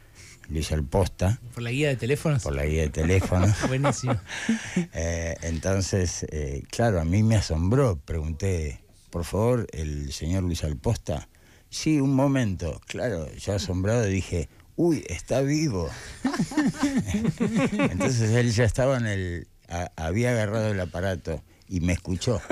Luis 0.50 0.72
Alposta. 0.72 1.40
¿Por 1.54 1.62
la 1.62 1.70
guía 1.70 1.90
de 1.90 1.96
teléfonos? 1.96 2.42
Por 2.42 2.56
la 2.56 2.66
guía 2.66 2.82
de 2.82 2.90
teléfonos. 2.90 3.52
Buenísimo. 3.68 4.20
Eh, 4.98 5.36
entonces, 5.42 6.26
eh, 6.32 6.64
claro, 6.70 7.00
a 7.00 7.06
mí 7.06 7.22
me 7.22 7.36
asombró. 7.36 7.98
Pregunté, 7.98 8.85
por 9.16 9.24
favor, 9.24 9.66
el 9.72 10.12
señor 10.12 10.44
Luis 10.44 10.66
Alposta. 10.66 11.30
Sí, 11.70 12.02
un 12.02 12.14
momento. 12.14 12.82
Claro, 12.86 13.34
yo 13.36 13.54
asombrado 13.54 14.04
dije, 14.04 14.50
uy, 14.76 15.06
está 15.08 15.40
vivo. 15.40 15.90
Entonces 17.92 18.32
él 18.32 18.52
ya 18.52 18.66
estaba 18.66 18.98
en 18.98 19.06
el. 19.06 19.48
había 19.96 20.32
agarrado 20.32 20.68
el 20.74 20.82
aparato 20.82 21.42
y 21.70 21.80
me 21.80 21.94
escuchó. 21.94 22.42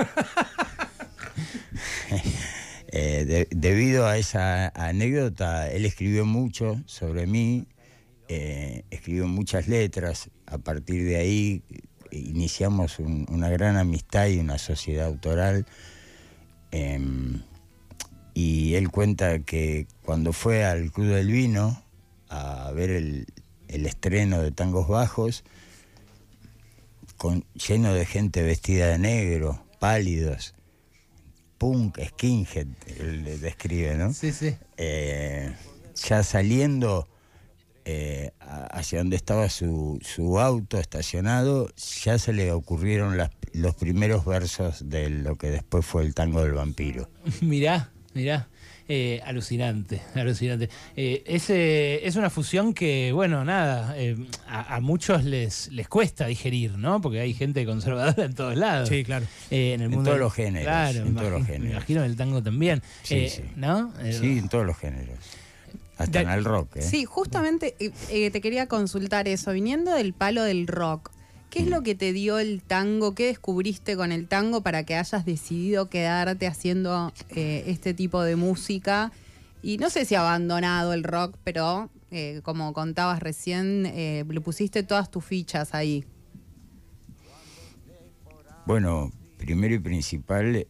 Eh, 2.95 3.47
debido 3.49 4.05
a 4.05 4.19
esa 4.19 4.67
anécdota, 4.67 5.67
él 5.71 5.83
escribió 5.83 6.27
mucho 6.27 6.79
sobre 6.85 7.25
mí, 7.25 7.67
eh, 8.27 8.83
escribió 8.91 9.25
muchas 9.27 9.67
letras. 9.67 10.29
A 10.45 10.59
partir 10.59 11.03
de 11.03 11.15
ahí 11.17 11.63
iniciamos 12.11 12.99
una 12.99 13.49
gran 13.49 13.77
amistad 13.77 14.27
y 14.27 14.37
una 14.37 14.59
sociedad 14.59 15.07
autoral. 15.07 15.65
Em, 16.73 17.43
y 18.33 18.73
él 18.73 18.89
cuenta 18.89 19.37
que 19.39 19.85
cuando 20.03 20.33
fue 20.33 20.65
al 20.65 20.91
Club 20.91 21.09
del 21.09 21.31
Vino 21.31 21.83
a 22.29 22.71
ver 22.71 22.89
el, 22.89 23.27
estreno 23.67 24.41
de 24.41 24.51
Tangos 24.51 24.87
Bajos, 24.87 25.43
con, 27.17 27.45
lleno 27.53 27.93
de 27.93 28.07
gente 28.07 28.41
vestida 28.41 28.87
de 28.87 28.97
negro, 28.97 29.63
pálidos, 29.79 30.55
punk, 31.59 31.99
skinhead, 32.03 32.67
él 32.99 33.39
describe, 33.39 33.95
¿no? 33.95 34.11
Sí, 34.11 34.31
sí. 34.31 34.55
Eh, 34.77 35.55
ya 35.95 36.23
saliendo 36.23 37.07
eh, 37.85 38.31
hacia 38.39 38.99
donde 38.99 39.15
estaba 39.15 39.49
su, 39.49 39.99
auto 40.39 40.77
estacionado, 40.77 41.69
ya 42.03 42.17
se 42.17 42.33
le 42.33 42.51
ocurrieron 42.51 43.17
los 43.53 43.75
primeros 43.75 44.25
versos 44.25 44.89
de 44.89 45.09
lo 45.09 45.37
que 45.37 45.49
después 45.49 45.85
fue 45.85 46.03
el 46.03 46.13
tango 46.13 46.43
del 46.43 46.53
vampiro. 46.53 47.09
mirá, 47.41 47.91
mirá. 48.13 48.47
Eh, 48.89 49.21
alucinante, 49.23 50.01
alucinante. 50.13 50.69
Eh, 50.97 52.01
es, 52.03 52.15
una 52.17 52.29
fusión 52.29 52.73
que, 52.73 53.13
bueno, 53.13 53.45
nada, 53.45 53.95
eh, 53.97 54.17
a, 54.45 54.81
muchos 54.81 55.23
les, 55.23 55.71
les 55.71 55.87
cuesta 55.87 56.27
digerir, 56.27 56.77
¿no? 56.77 56.99
Porque 56.99 57.21
hay 57.21 57.33
gente 57.33 57.65
conservadora 57.65 58.25
en 58.25 58.33
todos 58.33 58.57
lados. 58.57 58.89
Sí, 58.89 59.05
claro. 59.05 59.25
en, 59.49 59.81
el 59.81 59.89
mundo, 59.89 60.09
todos 60.09 60.19
los 60.19 60.33
géneros. 60.33 60.65
Claro, 60.65 60.99
en 60.99 61.15
todos 61.15 61.31
los 61.31 61.45
géneros. 61.45 61.65
Me 61.65 61.71
imagino 61.71 62.03
en 62.03 62.11
el 62.11 62.17
tango 62.17 62.43
también. 62.43 62.81
Sí, 63.03 63.29
sí. 63.29 63.43
¿No? 63.55 63.93
sí, 64.11 64.39
en 64.39 64.49
todos 64.49 64.65
los 64.65 64.77
géneros. 64.77 65.17
Hasta 65.97 66.21
en 66.21 66.29
el 66.29 66.43
rock. 66.43 66.79
Sí, 66.79 67.05
justamente 67.05 67.75
te 67.77 68.41
quería 68.41 68.67
consultar 68.67 69.27
eso. 69.27 69.51
Viniendo 69.51 69.91
del 69.91 70.13
palo 70.13 70.43
del 70.43 70.67
rock, 70.67 71.11
¿Qué 71.53 71.59
es 71.59 71.67
lo 71.67 71.83
que 71.83 71.93
te 71.93 72.13
dio 72.13 72.39
el 72.39 72.63
tango? 72.63 73.13
¿Qué 73.13 73.27
descubriste 73.27 73.95
con 73.95 74.11
el 74.11 74.27
tango 74.27 74.61
para 74.61 74.85
que 74.85 74.95
hayas 74.95 75.23
decidido 75.23 75.87
quedarte 75.87 76.47
haciendo 76.47 77.13
eh, 77.29 77.65
este 77.67 77.93
tipo 77.93 78.23
de 78.23 78.35
música? 78.35 79.11
Y 79.61 79.77
no 79.77 79.91
sé 79.91 80.05
si 80.05 80.15
abandonado 80.15 80.93
el 80.93 81.03
rock, 81.03 81.37
pero 81.43 81.91
eh, 82.09 82.41
como 82.41 82.73
contabas 82.73 83.19
recién, 83.19 83.85
eh, 83.85 84.25
le 84.27 84.41
pusiste 84.41 84.81
todas 84.81 85.11
tus 85.11 85.23
fichas 85.23 85.75
ahí. 85.75 86.03
Bueno, 88.65 89.11
primero 89.37 89.75
y 89.75 89.79
principal, 89.79 90.65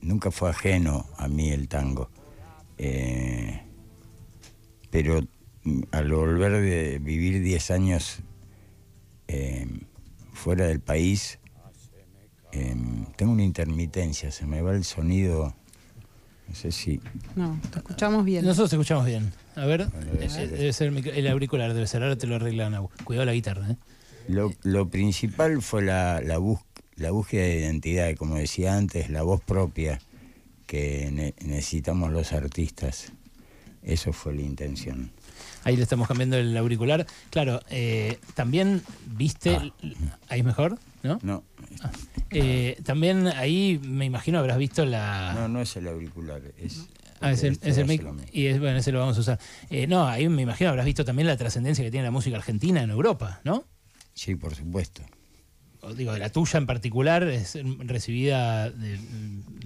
nunca 0.00 0.30
fue 0.30 0.48
ajeno 0.48 1.04
a 1.18 1.28
mí 1.28 1.50
el 1.50 1.68
tango. 1.68 2.08
Pero 4.90 5.20
mm, 5.64 5.82
al 5.90 6.12
volver 6.12 6.60
de 6.60 6.98
vivir 6.98 7.42
10 7.42 7.70
años 7.70 8.22
Em, 9.32 9.80
fuera 10.34 10.66
del 10.66 10.80
país, 10.80 11.38
em, 12.52 13.06
tengo 13.16 13.32
una 13.32 13.44
intermitencia, 13.44 14.30
se 14.30 14.44
me 14.44 14.60
va 14.60 14.72
el 14.72 14.84
sonido. 14.84 15.54
No 16.48 16.54
sé 16.54 16.70
si. 16.70 17.00
No, 17.34 17.58
te 17.70 17.78
escuchamos 17.78 18.26
bien. 18.26 18.44
Nosotros 18.44 18.68
te 18.68 18.76
escuchamos 18.76 19.06
bien. 19.06 19.32
A 19.56 19.64
ver, 19.64 19.88
eh, 20.20 20.48
debe 20.50 20.72
ser 20.74 20.92
el 20.92 21.26
auricular, 21.28 21.72
debe 21.72 21.86
ser, 21.86 22.02
ahora 22.02 22.16
te 22.16 22.26
lo 22.26 22.34
arreglan. 22.34 22.86
Cuidado 23.04 23.24
la 23.24 23.32
guitarra. 23.32 23.70
¿eh? 23.70 23.76
Lo, 24.28 24.90
principal 24.90 25.62
fue 25.62 25.80
la, 25.80 26.20
la, 26.20 26.38
la 26.96 27.10
búsqueda 27.10 27.42
de 27.44 27.60
identidad, 27.60 28.14
como 28.16 28.34
decía 28.34 28.76
antes, 28.76 29.08
la 29.08 29.22
voz 29.22 29.40
propia 29.40 29.98
que 30.72 31.34
necesitamos 31.44 32.10
los 32.10 32.32
artistas. 32.32 33.12
Eso 33.82 34.14
fue 34.14 34.32
la 34.32 34.40
intención. 34.40 35.12
Ahí 35.64 35.76
le 35.76 35.82
estamos 35.82 36.08
cambiando 36.08 36.38
el 36.38 36.56
auricular. 36.56 37.06
Claro, 37.28 37.60
eh, 37.68 38.18
también 38.32 38.82
viste. 39.04 39.54
Ah. 39.54 39.70
¿Ahí 40.30 40.42
mejor? 40.42 40.78
¿No? 41.02 41.18
No. 41.22 41.44
Ah, 41.82 41.90
eh, 42.30 42.80
también 42.86 43.26
ahí 43.26 43.82
me 43.84 44.06
imagino 44.06 44.38
habrás 44.38 44.56
visto 44.56 44.86
la. 44.86 45.34
No, 45.34 45.46
no 45.46 45.60
es 45.60 45.76
el 45.76 45.88
auricular, 45.88 46.40
es. 46.56 46.86
Ah, 47.20 47.32
es 47.32 47.42
el, 47.42 47.58
es 47.60 47.76
el 47.76 47.86
mic. 47.86 48.02
Y 48.32 48.46
es, 48.46 48.58
bueno, 48.58 48.78
ese 48.78 48.92
lo 48.92 49.00
vamos 49.00 49.18
a 49.18 49.20
usar. 49.20 49.38
Eh, 49.68 49.86
no, 49.86 50.08
ahí 50.08 50.26
me 50.30 50.40
imagino 50.40 50.70
habrás 50.70 50.86
visto 50.86 51.04
también 51.04 51.28
la 51.28 51.36
trascendencia 51.36 51.84
que 51.84 51.90
tiene 51.90 52.04
la 52.04 52.12
música 52.12 52.38
argentina 52.38 52.82
en 52.82 52.88
Europa, 52.88 53.42
¿no? 53.44 53.66
Sí, 54.14 54.36
por 54.36 54.54
supuesto 54.54 55.02
digo, 55.90 56.16
la 56.16 56.30
tuya 56.30 56.58
en 56.58 56.66
particular 56.66 57.24
es 57.24 57.58
recibida, 57.78 58.70
de, 58.70 58.98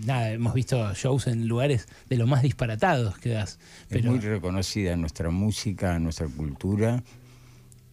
nada, 0.05 0.33
hemos 0.33 0.55
visto 0.55 0.95
shows 0.95 1.27
en 1.27 1.47
lugares 1.47 1.89
de 2.09 2.17
lo 2.17 2.27
más 2.27 2.43
disparatados 2.43 3.19
que 3.19 3.31
das. 3.31 3.59
Es 3.91 4.05
muy 4.05 4.19
reconocida 4.21 4.97
nuestra 4.97 5.31
música, 5.31 5.99
nuestra 5.99 6.27
cultura 6.27 7.03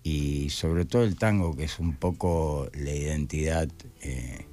y 0.04 0.50
sobre 0.50 0.86
todo 0.86 1.04
el 1.04 1.18
tango, 1.18 1.56
que 1.56 1.66
es 1.66 1.80
un 1.80 1.96
poco 1.96 2.70
la 2.74 2.92
identidad 2.92 3.68
eh, 4.02 4.46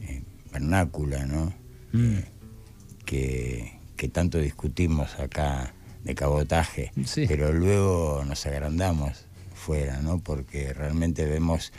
eh, 0.00 0.22
vernácula, 0.52 1.26
¿no? 1.26 1.54
Mm. 1.92 2.14
Eh, 2.16 2.24
que, 3.04 3.78
que, 3.96 4.08
tanto 4.08 4.38
discutimos 4.38 5.18
acá 5.20 5.74
de 6.02 6.14
cabotaje, 6.14 6.92
pero 7.28 7.52
luego 7.52 8.24
nos 8.26 8.46
agrandamos 8.46 9.26
fuera, 9.54 10.00
¿no? 10.00 10.18
Porque 10.18 10.72
realmente 10.72 11.26
vemos 11.26 11.72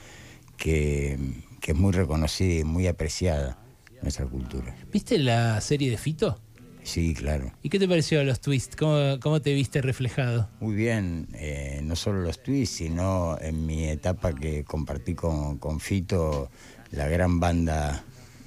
que, 0.58 1.18
es 1.66 1.76
muy 1.76 1.92
reconocida 1.92 2.60
y 2.60 2.64
muy 2.64 2.88
apreciada 2.88 3.58
nuestra 4.02 4.26
cultura. 4.26 4.76
¿Viste 4.92 5.18
la 5.18 5.60
serie 5.62 5.90
de 5.90 5.98
Fito? 5.98 6.40
Sí, 6.84 7.16
claro. 7.16 7.52
¿Y 7.64 7.70
qué 7.70 7.80
te 7.80 7.88
pareció 7.88 8.24
los 8.24 8.40
twists? 8.40 8.76
¿Cómo, 8.76 9.42
te 9.42 9.54
viste 9.56 9.82
reflejado? 9.82 10.48
Muy 10.60 10.76
bien, 10.76 11.28
eh, 11.34 11.82
no 11.84 11.96
solo 11.96 12.22
los 12.22 12.44
twists, 12.44 12.78
sino 12.78 13.40
en 13.42 13.66
mi 13.66 13.86
etapa 13.86 14.36
que 14.36 14.64
compartí 14.64 15.16
con, 15.16 15.58
con 15.58 15.80
Fito, 15.80 16.52
la 16.92 17.08
gran 17.08 17.40
banda 17.40 18.04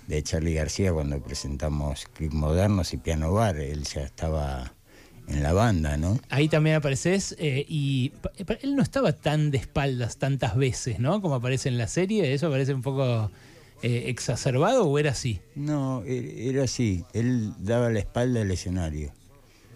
de 0.06 0.22
Charlie 0.22 0.54
García 0.54 0.92
cuando 0.92 1.20
presentamos 1.20 2.06
Clip 2.14 2.32
Modernos 2.32 2.94
y 2.94 2.96
Piano 2.96 3.32
Bar. 3.32 3.56
Él 3.58 3.82
ya 3.82 4.02
estaba 4.02 4.72
en 5.28 5.42
la 5.42 5.52
banda, 5.52 5.96
¿no? 5.96 6.18
Ahí 6.30 6.48
también 6.48 6.76
apareces 6.76 7.36
eh, 7.38 7.64
y 7.68 8.12
él 8.62 8.76
no 8.76 8.82
estaba 8.82 9.12
tan 9.12 9.50
de 9.50 9.58
espaldas 9.58 10.16
tantas 10.16 10.56
veces, 10.56 10.98
¿no? 10.98 11.20
Como 11.20 11.34
aparece 11.34 11.68
en 11.68 11.78
la 11.78 11.88
serie, 11.88 12.32
¿eso 12.32 12.50
parece 12.50 12.74
un 12.74 12.82
poco 12.82 13.30
eh, 13.82 14.04
exacerbado 14.06 14.86
o 14.86 14.98
era 14.98 15.10
así? 15.10 15.40
No, 15.54 16.02
e, 16.04 16.48
era 16.48 16.64
así, 16.64 17.04
él 17.12 17.52
daba 17.58 17.90
la 17.90 18.00
espalda 18.00 18.40
al 18.40 18.50
escenario. 18.50 19.12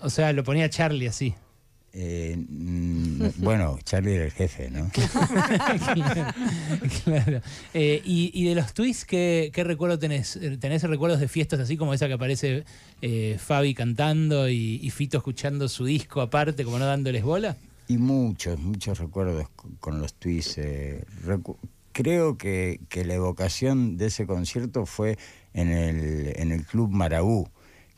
O 0.00 0.11
sea, 0.11 0.32
lo 0.32 0.42
ponía 0.42 0.68
Charlie 0.68 1.06
así. 1.06 1.35
Eh, 1.95 2.37
mm, 2.49 3.23
bueno, 3.39 3.79
Charlie 3.85 4.15
era 4.15 4.25
el 4.25 4.31
jefe, 4.33 4.71
¿no? 4.71 4.91
claro. 7.05 7.41
Eh, 7.75 8.03
y, 8.05 8.31
y 8.35 8.45
de 8.49 8.55
los 8.55 8.73
twists, 8.75 9.05
¿qué, 9.05 9.51
qué 9.53 9.65
recuerdo 9.65 9.99
tenés? 9.99 10.39
¿Tenés 10.61 10.83
recuerdos 10.85 11.21
de 11.21 11.29
fiestas 11.29 11.61
así 11.61 11.77
como 11.77 11.95
esa 11.95 12.07
que 12.09 12.15
aparece 12.15 12.65
eh, 13.03 13.37
Fabi 13.39 13.75
cantando 13.75 14.49
y, 14.49 14.81
y 14.83 14.91
Fito 14.91 15.19
escuchando 15.19 15.69
su 15.69 15.85
disco 15.85 16.21
aparte, 16.21 16.65
como 16.65 16.79
no 16.79 16.87
dándoles 16.87 17.23
bola? 17.23 17.57
Y 17.89 17.99
muchos, 17.99 18.59
muchos 18.59 18.99
recuerdos 18.99 19.49
con, 19.81 20.01
los 20.01 20.15
twists. 20.15 20.59
eh, 20.59 21.05
recu- 21.27 21.57
creo 21.93 22.39
que, 22.39 22.81
que 22.89 23.05
la 23.05 23.15
evocación 23.15 23.97
de 23.99 24.07
ese 24.07 24.27
concierto 24.27 24.87
fue 24.87 25.19
en 25.53 25.71
el, 25.73 26.33
en 26.37 26.53
el 26.53 26.65
Club 26.65 26.91
Marabú, 26.91 27.49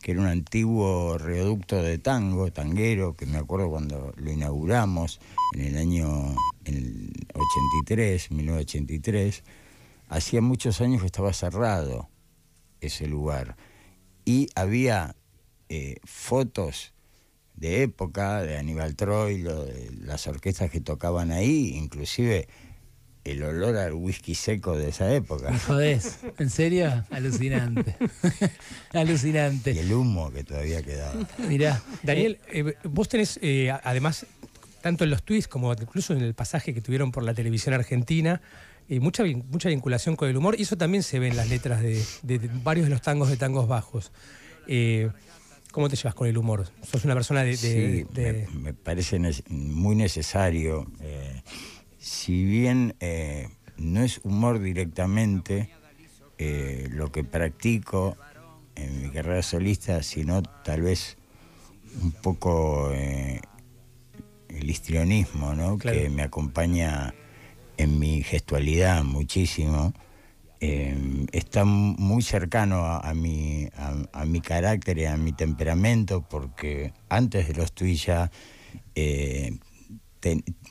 que 0.05 0.11
era 0.11 0.21
un 0.21 0.27
antiguo 0.27 1.17
reducto 1.17 1.81
de 1.81 1.97
tango, 1.97 2.51
tanguero, 2.51 3.15
que 3.15 3.25
me 3.25 3.39
acuerdo 3.39 3.71
cuando 3.71 4.13
lo 4.17 4.31
inauguramos 4.31 5.19
en 5.53 5.61
el 5.63 5.77
año 5.77 6.35
el 6.63 7.11
83, 7.33 8.29
1983. 8.29 9.43
Hacía 10.09 10.41
muchos 10.41 10.79
años 10.79 11.01
que 11.01 11.07
estaba 11.07 11.33
cerrado 11.33 12.07
ese 12.81 13.07
lugar. 13.07 13.57
Y 14.25 14.47
había 14.53 15.15
eh, 15.69 15.95
fotos 16.03 16.93
de 17.55 17.81
época, 17.81 18.43
de 18.43 18.59
Aníbal 18.59 18.95
Troilo, 18.95 19.65
de 19.65 19.89
las 20.01 20.27
orquestas 20.27 20.69
que 20.69 20.81
tocaban 20.81 21.31
ahí, 21.31 21.73
inclusive 21.75 22.47
el 23.25 23.43
olor 23.43 23.75
al 23.75 23.93
whisky 23.93 24.35
seco 24.35 24.77
de 24.77 24.89
esa 24.89 25.13
época. 25.13 25.49
Me 25.51 25.59
jodés. 25.59 26.19
¿En 26.37 26.49
serio? 26.49 27.03
Alucinante. 27.09 27.95
Y 28.93 28.97
Alucinante. 28.97 29.71
el 29.77 29.91
humo 29.91 30.31
que 30.31 30.43
todavía 30.43 30.81
quedaba. 30.81 31.13
Mirá. 31.49 31.81
Daniel, 32.03 32.39
eh, 32.53 32.75
vos 32.83 33.09
tenés, 33.09 33.37
eh, 33.41 33.71
además, 33.83 34.25
tanto 34.81 35.03
en 35.03 35.09
los 35.09 35.23
tweets 35.23 35.47
como 35.49 35.73
incluso 35.73 36.13
en 36.13 36.21
el 36.21 36.33
pasaje 36.33 36.73
que 36.73 36.79
tuvieron 36.81 37.11
por 37.11 37.23
la 37.23 37.33
televisión 37.33 37.73
argentina, 37.73 38.41
eh, 38.87 38.99
mucha, 38.99 39.23
mucha 39.49 39.67
vinculación 39.69 40.15
con 40.15 40.29
el 40.29 40.37
humor, 40.37 40.55
y 40.57 40.61
eso 40.61 40.77
también 40.77 41.03
se 41.03 41.17
ve 41.19 41.27
en 41.29 41.35
las 41.35 41.49
letras 41.49 41.81
de, 41.81 42.01
de- 42.21 42.39
de 42.39 42.49
varios 42.63 42.85
de 42.85 42.91
los 42.91 43.01
tangos 43.01 43.29
de 43.29 43.35
tangos 43.37 43.67
bajos. 43.67 44.11
Eh, 44.67 45.09
¿Cómo 45.71 45.89
te 45.89 45.97
llevas 45.97 46.15
con 46.15 46.27
el 46.29 46.37
humor? 46.37 46.67
¿Sos 46.89 47.03
una 47.03 47.15
persona 47.15 47.43
de... 47.43 47.49
de- 47.49 47.57
Sí, 47.57 48.05
de- 48.13 48.47
me, 48.53 48.59
me 48.61 48.73
parece 48.73 49.19
muy 49.49 49.95
necesario. 49.95 50.89
Si 52.05 52.45
bien 52.45 52.95
eh, 52.99 53.49
no 53.77 54.03
es 54.03 54.19
humor 54.23 54.61
directamente 54.61 55.71
eh, 56.37 56.87
lo 56.91 57.11
que 57.11 57.23
practico 57.23 58.15
en 58.75 59.01
mi 59.01 59.09
carrera 59.09 59.41
solista, 59.41 60.03
sino 60.03 60.43
tal 60.43 60.83
vez 60.83 61.17
un 62.03 62.11
poco 62.11 62.91
eh, 62.93 63.41
el 64.49 64.69
histrionismo, 64.69 65.55
¿no? 65.55 65.79
Claro. 65.79 65.97
Que 65.97 66.09
me 66.11 66.21
acompaña 66.21 67.15
en 67.77 67.97
mi 67.97 68.21
gestualidad 68.21 69.03
muchísimo. 69.03 69.91
eh, 70.61 71.25
está 71.31 71.65
muy 71.65 72.21
cercano 72.21 72.85
a, 72.85 72.99
a 72.99 73.15
mi, 73.15 73.67
a, 73.77 73.95
a 74.21 74.25
mi 74.25 74.41
carácter 74.41 74.99
y 74.99 75.05
a 75.05 75.17
mi 75.17 75.33
temperamento, 75.33 76.21
porque 76.29 76.93
antes 77.09 77.47
de 77.47 77.55
los 77.55 77.73
ya 78.05 78.29
eh, 78.93 79.57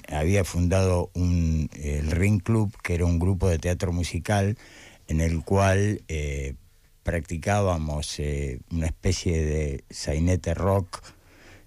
había 0.09 0.45
fundado 0.45 1.11
un, 1.15 1.69
el 1.75 2.11
Ring 2.11 2.43
Club, 2.43 2.77
que 2.83 2.95
era 2.95 3.05
un 3.05 3.19
grupo 3.19 3.49
de 3.49 3.59
teatro 3.59 3.93
musical 3.93 4.57
en 5.09 5.21
el 5.21 5.43
cual 5.45 6.03
eh, 6.09 6.55
practicábamos 7.03 8.19
eh, 8.19 8.61
una 8.71 8.87
especie 8.87 9.45
de 9.45 9.85
sainete 9.91 10.55
rock, 10.55 11.03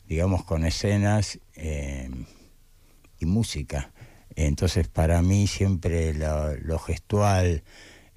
digamos, 0.07 0.43
con 0.43 0.65
escenas 0.65 1.39
eh, 1.55 2.09
y 3.19 3.25
música. 3.25 3.91
Entonces, 4.35 4.87
para 4.87 5.21
mí 5.21 5.47
siempre 5.47 6.13
lo 6.13 6.77
gestual, 6.79 7.63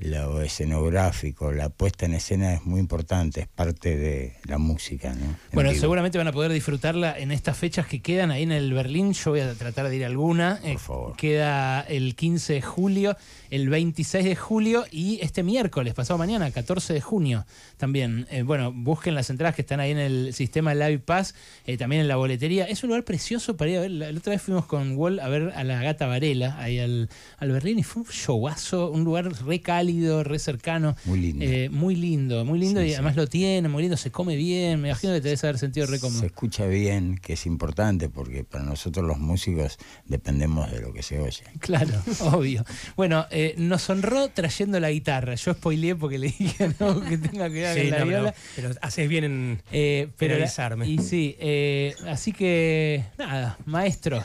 lo 0.00 0.40
escenográfico, 0.40 1.52
la 1.52 1.68
puesta 1.68 2.06
en 2.06 2.14
escena 2.14 2.54
es 2.54 2.64
muy 2.64 2.80
importante, 2.80 3.42
es 3.42 3.48
parte 3.48 3.96
de 3.96 4.34
la 4.44 4.58
música. 4.58 5.14
¿no? 5.14 5.26
En 5.26 5.36
Bueno, 5.52 5.72
seguramente 5.74 6.16
van 6.16 6.28
a 6.28 6.32
poder 6.32 6.52
disfrutarla 6.52 7.18
en 7.18 7.30
estas 7.32 7.56
fechas 7.56 7.86
que 7.86 8.00
quedan 8.00 8.30
ahí 8.30 8.42
en 8.42 8.52
el 8.52 8.72
Berlín. 8.72 9.12
Yo 9.12 9.32
voy 9.32 9.40
a 9.40 9.54
tratar 9.54 9.88
de 9.88 9.96
ir 9.96 10.04
a 10.04 10.06
alguna. 10.06 10.58
Eh, 10.64 10.72
Por 10.72 10.80
favor. 10.80 11.16
Queda 11.16 11.82
el 11.82 12.16
15 12.16 12.54
de 12.54 12.62
julio, 12.62 13.16
el 13.50 13.68
26 13.68 14.24
de 14.24 14.36
julio 14.36 14.84
y 14.90 15.18
este 15.20 15.42
miércoles, 15.42 15.92
pasado 15.92 16.18
mañana, 16.18 16.50
14 16.50 16.94
de 16.94 17.00
junio 17.00 17.44
también. 17.76 18.26
Eh, 18.30 18.42
bueno, 18.42 18.72
busquen 18.72 19.14
las 19.14 19.28
entradas 19.28 19.54
que 19.54 19.62
están 19.62 19.80
ahí 19.80 19.90
en 19.90 19.98
el 19.98 20.32
sistema 20.32 20.74
Live 20.74 21.00
Pass, 21.00 21.34
eh, 21.66 21.76
también 21.76 22.02
en 22.02 22.08
la 22.08 22.16
boletería. 22.16 22.64
Es 22.64 22.82
un 22.84 22.88
lugar 22.88 23.04
precioso 23.04 23.56
para 23.56 23.70
ir 23.70 23.76
a 23.76 23.80
ver. 23.82 23.90
La, 23.90 24.12
la 24.12 24.18
otra 24.18 24.32
vez 24.32 24.40
fuimos 24.42 24.64
con 24.64 24.96
Wall 24.96 25.20
a 25.20 25.28
ver 25.28 25.52
a 25.54 25.62
la 25.64 25.82
gata 25.82 26.06
Varela 26.06 26.56
ahí 26.58 26.78
al, 26.78 27.10
al 27.38 27.52
Berlín 27.52 27.78
y 27.78 27.82
fue 27.82 28.02
un 28.02 28.08
showazo, 28.08 28.90
un 28.90 29.04
lugar 29.04 29.30
re 29.44 29.60
cálido, 29.60 29.89
re 30.24 30.38
cercano. 30.38 30.96
Muy 31.04 31.20
lindo. 31.20 31.44
Eh, 31.44 31.68
muy 31.70 31.94
lindo, 31.96 32.44
muy 32.44 32.58
lindo 32.58 32.80
Sí, 32.80 32.86
y 32.86 32.88
sí. 32.90 32.94
además 32.94 33.16
lo 33.16 33.26
tiene, 33.26 33.68
muy 33.68 33.82
lindo, 33.82 33.96
se 33.96 34.10
come 34.10 34.36
bien. 34.36 34.80
Me 34.80 34.88
imagino 34.88 35.12
que 35.12 35.20
te 35.20 35.28
debes 35.28 35.42
haber 35.44 35.58
sentido 35.58 35.86
re 35.86 35.98
cómodo. 36.00 36.20
Se 36.20 36.26
escucha 36.26 36.66
bien, 36.66 37.18
que 37.18 37.34
es 37.34 37.46
importante, 37.46 38.08
porque 38.08 38.44
para 38.44 38.64
nosotros 38.64 39.06
los 39.06 39.18
músicos 39.18 39.78
dependemos 40.06 40.70
de 40.70 40.80
lo 40.80 40.92
que 40.92 41.02
se 41.02 41.18
oye. 41.20 41.42
Claro, 41.60 41.90
obvio. 42.32 42.64
Bueno, 42.96 43.26
eh, 43.30 43.54
nos 43.58 43.88
honró 43.90 44.28
trayendo 44.28 44.78
la 44.80 44.90
guitarra. 44.90 45.34
Yo 45.34 45.54
spoileé 45.54 45.96
porque 45.96 46.18
le 46.18 46.26
dije 46.38 46.70
no, 46.78 47.00
que 47.00 47.18
tenga 47.18 47.48
que 47.48 47.60
ver 47.60 47.74
Sí, 47.74 47.80
con 47.82 47.90
la 47.90 47.98
no, 47.98 48.04
pero- 48.06 48.06
viola. 48.22 48.34
pero 48.56 48.70
haces 48.82 49.08
bien 49.08 49.24
en... 49.24 49.62
Eh, 49.72 50.08
pero 50.18 50.36
y 50.86 50.98
sí, 50.98 51.36
eh, 51.38 51.94
así 52.06 52.32
que 52.32 53.04
nada, 53.18 53.58
maestro, 53.66 54.24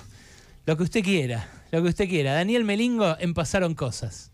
lo 0.65 0.78
que 0.78 0.84
usted 0.84 1.04
quiera, 1.04 1.47
lo 1.71 1.82
que 1.84 1.89
usted 1.89 2.10
quiera. 2.10 2.34
Daniel 2.34 2.63
Melingo 2.63 3.15
en 3.19 3.34
Pasaron 3.34 3.75
Cosas. 3.75 4.32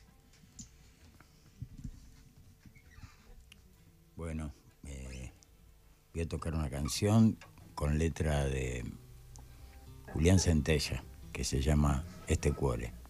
Voy 6.13 6.24
a 6.24 6.28
tocar 6.28 6.54
una 6.54 6.69
canción 6.69 7.38
con 7.76 7.97
letra 7.97 8.45
de 8.45 8.84
Julián 10.13 10.39
Centella, 10.39 11.04
que 11.32 11.43
se 11.43 11.62
llama 11.62 12.04
Este 12.28 12.52
Cuore. 12.52 13.01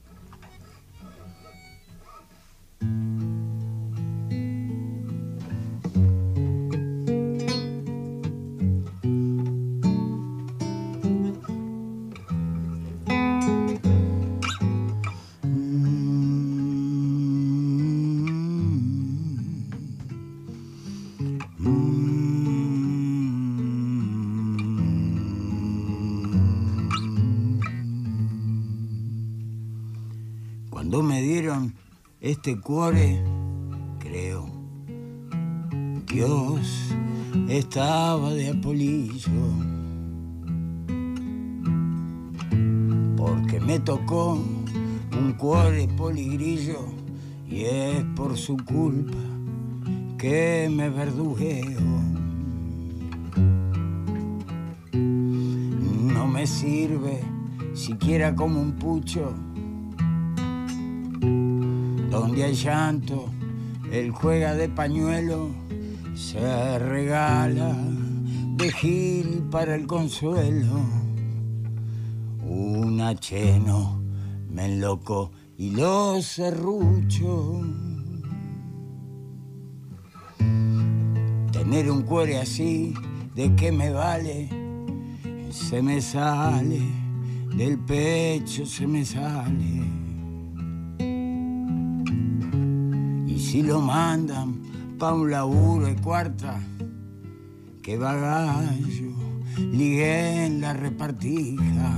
Este 32.32 32.58
cuore, 32.58 33.22
creo, 34.00 34.46
Dios 36.08 36.96
estaba 37.50 38.34
de 38.34 38.52
apolillo. 38.52 39.50
Porque 43.18 43.60
me 43.60 43.80
tocó 43.80 44.42
un 45.20 45.34
cuore 45.34 45.90
poligrillo 45.90 46.80
y 47.50 47.64
es 47.66 48.06
por 48.16 48.38
su 48.38 48.56
culpa 48.56 49.18
que 50.18 50.72
me 50.74 50.90
verdujeo. 50.90 51.82
No 54.94 56.28
me 56.28 56.48
sirve 56.48 57.20
siquiera 57.74 58.34
como 58.34 58.62
un 58.62 58.72
pucho 58.72 59.34
donde 62.12 62.44
hay 62.44 62.54
llanto, 62.54 63.30
él 63.90 64.12
juega 64.12 64.54
de 64.54 64.68
pañuelo, 64.68 65.50
se 66.14 66.78
regala 66.78 67.74
de 68.58 68.72
gil 68.72 69.44
para 69.50 69.76
el 69.76 69.88
consuelo. 69.88 70.82
Un 72.46 73.00
acheno 73.00 74.02
me 74.50 74.66
enloco 74.66 75.32
y 75.58 75.72
lo 75.72 76.22
serrucho. 76.22 77.62
Tener 81.54 81.90
un 81.90 82.02
cuore 82.02 82.40
así, 82.40 82.94
¿de 83.34 83.56
qué 83.56 83.72
me 83.72 83.90
vale? 83.90 84.50
Se 85.50 85.82
me 85.82 86.02
sale, 86.02 86.82
del 87.56 87.80
pecho 87.80 88.66
se 88.66 88.86
me 88.86 89.06
sale. 89.06 90.11
Si 93.52 93.62
lo 93.64 93.82
mandan 93.82 94.62
pa' 94.98 95.14
un 95.14 95.30
laburo 95.30 95.86
de 95.88 95.96
cuarta, 95.98 96.58
que 97.84 97.98
bagallo, 97.98 99.12
ligué 99.58 100.46
en 100.46 100.62
la 100.62 100.72
repartija. 100.72 101.92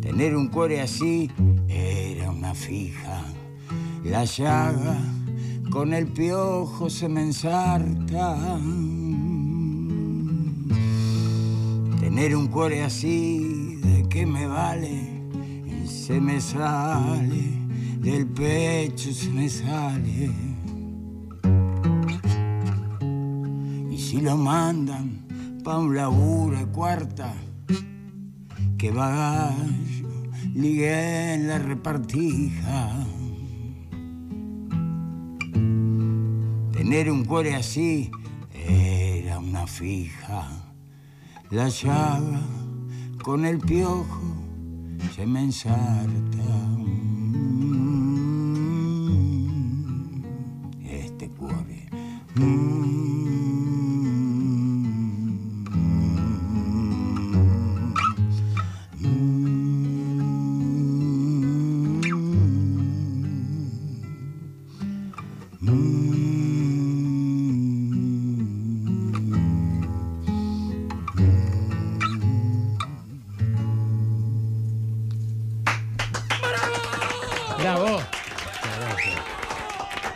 Tener 0.00 0.34
un 0.34 0.48
cuore 0.48 0.80
así 0.80 1.30
era 1.68 2.28
una 2.28 2.54
fija. 2.54 3.22
La 4.02 4.24
llaga 4.24 4.98
con 5.70 5.94
el 5.94 6.08
piojo 6.08 6.90
se 6.90 7.08
me 7.08 7.22
ensarta. 7.22 8.58
Tener 12.00 12.34
un 12.34 12.48
cuore 12.48 12.82
así, 12.82 13.76
¿de 13.76 14.08
qué 14.08 14.26
me 14.26 14.48
vale? 14.48 15.15
Se 16.06 16.20
me 16.20 16.40
sale, 16.40 17.42
del 17.98 18.28
pecho 18.28 19.12
se 19.12 19.28
me 19.28 19.48
sale. 19.48 20.30
Y 23.90 23.98
si 23.98 24.20
lo 24.20 24.36
mandan 24.36 25.26
pa' 25.64 25.78
un 25.78 25.96
laburo 25.96 26.58
de 26.58 26.66
cuarta, 26.66 27.34
que 28.78 28.92
bagallo 28.92 30.30
ligué 30.54 31.34
en 31.34 31.48
la 31.48 31.58
repartija. 31.58 33.04
Tener 36.70 37.10
un 37.10 37.24
cuore 37.24 37.56
así 37.56 38.12
era 38.54 39.40
una 39.40 39.66
fija. 39.66 40.46
La 41.50 41.68
llaga 41.68 42.42
con 43.24 43.44
el 43.44 43.58
piojo 43.58 44.45
se 45.14 45.26
me 45.26 45.40
ensarta. 45.40 46.08
Este 50.84 51.28
cuore. 51.30 51.88
Bravo. 52.34 53.05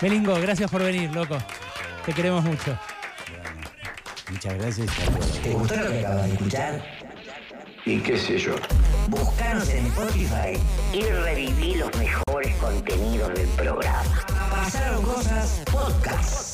Melingo, 0.01 0.35
gracias 0.41 0.71
por 0.71 0.83
venir, 0.83 1.11
loco. 1.15 1.37
Te 2.07 2.13
queremos 2.13 2.43
mucho. 2.43 2.79
Muchas 4.31 4.55
gracias. 4.55 4.89
¿Te 5.43 5.51
gustó 5.51 5.77
lo 5.77 5.91
que 5.91 5.99
acabas 6.01 6.27
de 6.27 6.33
escuchar? 6.33 6.83
Y 7.85 7.99
qué 8.01 8.19
sé 8.19 8.39
yo. 8.39 8.55
Búscanos 9.09 9.69
en 9.69 9.87
Spotify 9.87 10.59
y 10.93 11.03
reviví 11.03 11.75
los 11.75 11.95
mejores 11.97 12.55
contenidos 12.57 13.35
del 13.35 13.49
programa. 13.49 14.25
Pasaron 14.51 15.03
cosas 15.03 15.63
podcast. 15.71 16.50